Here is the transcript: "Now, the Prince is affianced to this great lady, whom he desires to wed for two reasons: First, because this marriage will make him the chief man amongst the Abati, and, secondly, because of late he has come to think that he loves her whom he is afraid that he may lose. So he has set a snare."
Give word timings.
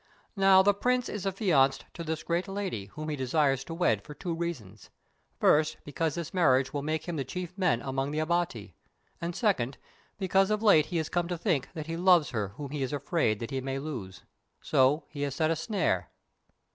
"Now, 0.35 0.63
the 0.63 0.73
Prince 0.73 1.09
is 1.09 1.27
affianced 1.27 1.85
to 1.93 2.03
this 2.03 2.23
great 2.23 2.47
lady, 2.47 2.85
whom 2.85 3.09
he 3.09 3.15
desires 3.15 3.63
to 3.65 3.75
wed 3.75 4.01
for 4.01 4.15
two 4.15 4.33
reasons: 4.33 4.89
First, 5.39 5.77
because 5.85 6.15
this 6.15 6.33
marriage 6.33 6.73
will 6.73 6.81
make 6.81 7.07
him 7.07 7.17
the 7.17 7.23
chief 7.23 7.55
man 7.55 7.83
amongst 7.83 8.11
the 8.13 8.17
Abati, 8.17 8.73
and, 9.21 9.35
secondly, 9.35 9.79
because 10.17 10.49
of 10.49 10.63
late 10.63 10.87
he 10.87 10.97
has 10.97 11.07
come 11.09 11.27
to 11.27 11.37
think 11.37 11.69
that 11.75 11.85
he 11.85 11.97
loves 11.97 12.31
her 12.31 12.47
whom 12.55 12.71
he 12.71 12.81
is 12.81 12.93
afraid 12.93 13.37
that 13.41 13.51
he 13.51 13.61
may 13.61 13.77
lose. 13.77 14.23
So 14.59 15.03
he 15.07 15.21
has 15.21 15.35
set 15.35 15.51
a 15.51 15.55
snare." 15.55 16.09